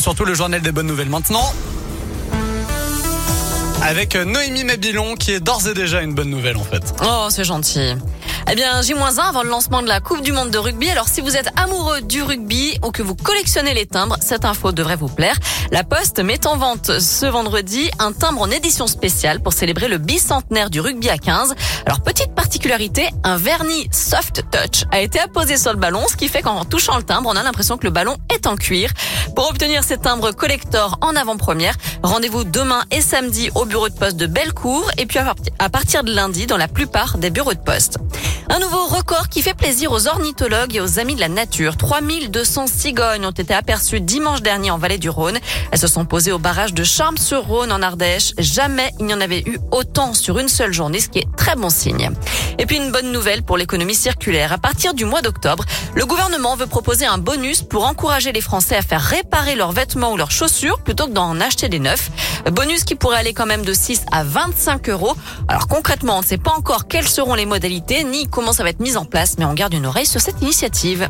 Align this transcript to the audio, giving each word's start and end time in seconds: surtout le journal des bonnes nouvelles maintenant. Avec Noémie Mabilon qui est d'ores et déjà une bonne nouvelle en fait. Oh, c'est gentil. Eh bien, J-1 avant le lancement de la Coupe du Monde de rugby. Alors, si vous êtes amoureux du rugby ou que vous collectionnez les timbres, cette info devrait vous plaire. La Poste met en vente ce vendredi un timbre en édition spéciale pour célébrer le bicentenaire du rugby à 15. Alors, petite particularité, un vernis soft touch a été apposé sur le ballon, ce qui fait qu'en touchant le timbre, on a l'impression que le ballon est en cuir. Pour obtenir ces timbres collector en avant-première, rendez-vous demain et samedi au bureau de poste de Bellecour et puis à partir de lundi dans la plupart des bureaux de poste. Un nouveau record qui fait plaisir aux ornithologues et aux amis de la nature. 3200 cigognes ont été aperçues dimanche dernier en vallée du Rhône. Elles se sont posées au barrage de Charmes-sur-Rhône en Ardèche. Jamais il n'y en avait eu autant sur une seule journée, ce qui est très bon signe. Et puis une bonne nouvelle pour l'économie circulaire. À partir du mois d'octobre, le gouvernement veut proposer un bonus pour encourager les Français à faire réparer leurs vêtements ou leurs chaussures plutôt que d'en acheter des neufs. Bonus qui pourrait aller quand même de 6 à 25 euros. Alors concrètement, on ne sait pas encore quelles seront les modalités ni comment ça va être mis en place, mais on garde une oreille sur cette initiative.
surtout 0.00 0.24
le 0.24 0.34
journal 0.34 0.60
des 0.60 0.72
bonnes 0.72 0.86
nouvelles 0.86 1.10
maintenant. 1.10 1.52
Avec 3.82 4.16
Noémie 4.16 4.64
Mabilon 4.64 5.14
qui 5.14 5.32
est 5.32 5.40
d'ores 5.40 5.68
et 5.68 5.74
déjà 5.74 6.02
une 6.02 6.14
bonne 6.14 6.30
nouvelle 6.30 6.56
en 6.56 6.64
fait. 6.64 6.94
Oh, 7.04 7.28
c'est 7.30 7.44
gentil. 7.44 7.94
Eh 8.50 8.54
bien, 8.54 8.80
J-1 8.80 9.20
avant 9.20 9.42
le 9.42 9.50
lancement 9.50 9.82
de 9.82 9.88
la 9.88 10.00
Coupe 10.00 10.22
du 10.22 10.32
Monde 10.32 10.50
de 10.50 10.56
rugby. 10.56 10.88
Alors, 10.88 11.06
si 11.06 11.20
vous 11.20 11.36
êtes 11.36 11.50
amoureux 11.56 12.00
du 12.00 12.22
rugby 12.22 12.78
ou 12.82 12.90
que 12.90 13.02
vous 13.02 13.14
collectionnez 13.14 13.74
les 13.74 13.84
timbres, 13.84 14.16
cette 14.22 14.46
info 14.46 14.72
devrait 14.72 14.96
vous 14.96 15.10
plaire. 15.10 15.36
La 15.70 15.84
Poste 15.84 16.20
met 16.20 16.46
en 16.46 16.56
vente 16.56 16.98
ce 16.98 17.26
vendredi 17.26 17.90
un 17.98 18.12
timbre 18.12 18.40
en 18.40 18.50
édition 18.50 18.86
spéciale 18.86 19.40
pour 19.40 19.52
célébrer 19.52 19.88
le 19.88 19.98
bicentenaire 19.98 20.70
du 20.70 20.80
rugby 20.80 21.10
à 21.10 21.18
15. 21.18 21.54
Alors, 21.84 22.00
petite 22.00 22.34
particularité, 22.34 23.10
un 23.22 23.36
vernis 23.36 23.86
soft 23.92 24.42
touch 24.50 24.84
a 24.92 25.00
été 25.00 25.20
apposé 25.20 25.58
sur 25.58 25.72
le 25.72 25.78
ballon, 25.78 26.06
ce 26.08 26.16
qui 26.16 26.28
fait 26.28 26.40
qu'en 26.40 26.64
touchant 26.64 26.96
le 26.96 27.02
timbre, 27.02 27.28
on 27.30 27.36
a 27.36 27.42
l'impression 27.42 27.76
que 27.76 27.84
le 27.84 27.90
ballon 27.90 28.16
est 28.34 28.46
en 28.46 28.56
cuir. 28.56 28.90
Pour 29.36 29.50
obtenir 29.50 29.84
ces 29.84 29.98
timbres 29.98 30.32
collector 30.32 30.96
en 31.02 31.14
avant-première, 31.16 31.74
rendez-vous 32.02 32.44
demain 32.44 32.82
et 32.90 33.00
samedi 33.00 33.50
au 33.54 33.64
bureau 33.64 33.88
de 33.88 33.94
poste 33.94 34.16
de 34.16 34.26
Bellecour 34.26 34.90
et 34.98 35.06
puis 35.06 35.18
à 35.18 35.68
partir 35.68 36.04
de 36.04 36.12
lundi 36.12 36.46
dans 36.46 36.56
la 36.56 36.68
plupart 36.68 37.18
des 37.18 37.30
bureaux 37.30 37.54
de 37.54 37.58
poste. 37.58 37.98
Un 38.50 38.60
nouveau 38.60 38.86
record 38.86 39.28
qui 39.28 39.42
fait 39.42 39.54
plaisir 39.54 39.92
aux 39.92 40.08
ornithologues 40.08 40.74
et 40.74 40.80
aux 40.80 40.98
amis 40.98 41.14
de 41.14 41.20
la 41.20 41.28
nature. 41.28 41.76
3200 41.76 42.66
cigognes 42.66 43.26
ont 43.26 43.30
été 43.30 43.52
aperçues 43.52 44.00
dimanche 44.00 44.40
dernier 44.40 44.70
en 44.70 44.78
vallée 44.78 44.98
du 44.98 45.10
Rhône. 45.10 45.38
Elles 45.70 45.78
se 45.78 45.86
sont 45.86 46.06
posées 46.06 46.32
au 46.32 46.38
barrage 46.38 46.72
de 46.72 46.82
Charmes-sur-Rhône 46.82 47.72
en 47.72 47.82
Ardèche. 47.82 48.32
Jamais 48.38 48.90
il 49.00 49.06
n'y 49.06 49.14
en 49.14 49.20
avait 49.20 49.42
eu 49.46 49.58
autant 49.70 50.14
sur 50.14 50.38
une 50.38 50.48
seule 50.48 50.72
journée, 50.72 51.00
ce 51.00 51.08
qui 51.08 51.18
est 51.18 51.36
très 51.36 51.56
bon 51.56 51.68
signe. 51.68 52.10
Et 52.58 52.66
puis 52.66 52.76
une 52.76 52.90
bonne 52.90 53.12
nouvelle 53.12 53.42
pour 53.42 53.56
l'économie 53.56 53.94
circulaire. 53.94 54.52
À 54.52 54.58
partir 54.58 54.94
du 54.94 55.04
mois 55.04 55.22
d'octobre, 55.22 55.64
le 55.94 56.04
gouvernement 56.04 56.56
veut 56.56 56.66
proposer 56.66 57.06
un 57.06 57.18
bonus 57.18 57.62
pour 57.62 57.86
encourager 57.86 58.32
les 58.32 58.40
Français 58.40 58.76
à 58.76 58.82
faire 58.82 59.00
réparer 59.00 59.54
leurs 59.54 59.72
vêtements 59.72 60.12
ou 60.12 60.16
leurs 60.16 60.30
chaussures 60.30 60.80
plutôt 60.80 61.06
que 61.06 61.12
d'en 61.12 61.40
acheter 61.40 61.68
des 61.68 61.78
neufs. 61.78 62.10
Bonus 62.50 62.84
qui 62.84 62.94
pourrait 62.94 63.18
aller 63.18 63.32
quand 63.32 63.46
même 63.46 63.64
de 63.64 63.72
6 63.72 64.02
à 64.10 64.24
25 64.24 64.88
euros. 64.88 65.16
Alors 65.46 65.68
concrètement, 65.68 66.18
on 66.18 66.22
ne 66.22 66.26
sait 66.26 66.38
pas 66.38 66.52
encore 66.52 66.88
quelles 66.88 67.08
seront 67.08 67.34
les 67.34 67.46
modalités 67.46 68.04
ni 68.04 68.26
comment 68.26 68.52
ça 68.52 68.64
va 68.64 68.70
être 68.70 68.80
mis 68.80 68.96
en 68.96 69.04
place, 69.04 69.36
mais 69.38 69.44
on 69.44 69.54
garde 69.54 69.74
une 69.74 69.86
oreille 69.86 70.06
sur 70.06 70.20
cette 70.20 70.42
initiative. 70.42 71.08